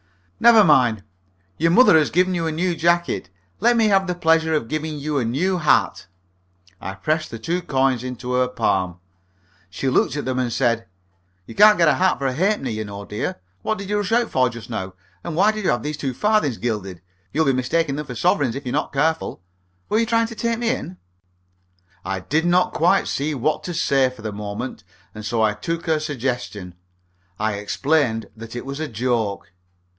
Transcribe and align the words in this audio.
"Never 0.39 0.63
mind. 0.63 1.03
Your 1.59 1.69
mother 1.69 1.95
has 1.95 2.09
given 2.09 2.33
you 2.33 2.47
a 2.47 2.51
new 2.51 2.75
jacket. 2.75 3.29
Let 3.59 3.77
me 3.77 3.89
have 3.89 4.07
the 4.07 4.15
pleasure 4.15 4.55
of 4.55 4.67
giving 4.67 4.97
you 4.97 5.19
a 5.19 5.25
new 5.25 5.59
hat." 5.59 6.07
I 6.81 6.95
pressed 6.95 7.29
the 7.29 7.37
two 7.37 7.61
coins 7.61 8.03
into 8.03 8.33
her 8.33 8.47
palm. 8.47 8.97
She 9.69 9.87
looked 9.87 10.17
at 10.17 10.25
them, 10.25 10.39
and 10.39 10.51
said, 10.51 10.87
"You 11.45 11.53
can't 11.53 11.77
get 11.77 11.87
a 11.87 11.93
hat 11.93 12.17
for 12.17 12.25
a 12.25 12.33
halfpenny, 12.33 12.71
you 12.71 12.85
know, 12.85 13.05
dear. 13.05 13.39
What 13.61 13.77
did 13.77 13.89
you 13.91 13.97
rush 13.97 14.11
out 14.11 14.31
for 14.31 14.49
just 14.49 14.71
now? 14.71 14.95
And 15.23 15.35
why 15.35 15.51
did 15.51 15.63
you 15.63 15.69
have 15.69 15.83
these 15.83 15.97
two 15.97 16.15
farthings 16.15 16.57
gilded? 16.57 17.03
You'll 17.31 17.45
be 17.45 17.53
mistaking 17.53 17.95
them 17.97 18.07
for 18.07 18.15
sovereigns, 18.15 18.55
if 18.55 18.65
you're 18.65 18.73
not 18.73 18.91
careful. 18.91 19.43
Were 19.87 19.99
you 19.99 20.07
trying 20.07 20.25
to 20.25 20.33
take 20.35 20.57
me 20.57 20.71
in?" 20.71 20.97
I 22.03 22.21
did 22.21 22.47
not 22.47 22.73
quite 22.73 23.07
see 23.07 23.35
what 23.35 23.63
to 23.65 23.75
say 23.75 24.09
for 24.09 24.23
the 24.23 24.31
moment, 24.33 24.83
and 25.13 25.23
so 25.23 25.43
I 25.43 25.53
took 25.53 25.85
her 25.85 25.99
suggestion. 25.99 26.73
I 27.37 27.53
explained 27.57 28.31
that 28.35 28.55
it 28.55 28.65
was 28.65 28.79
a 28.79 28.87
joke. 28.87 29.51